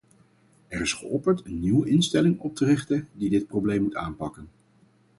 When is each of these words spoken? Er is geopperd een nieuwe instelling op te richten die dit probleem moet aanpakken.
Er 0.67 0.81
is 0.81 0.93
geopperd 0.93 1.45
een 1.45 1.59
nieuwe 1.59 1.89
instelling 1.89 2.39
op 2.39 2.55
te 2.55 2.65
richten 2.65 3.07
die 3.13 3.29
dit 3.29 3.47
probleem 3.47 3.81
moet 3.81 3.95
aanpakken. 3.95 4.49